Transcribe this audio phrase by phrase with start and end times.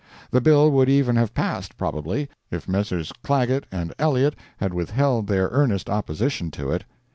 [0.31, 3.13] The bill would even have passed, probably, if Messrs.
[3.23, 6.85] Clagett, and Elliott had withheld their earnest opposition to it.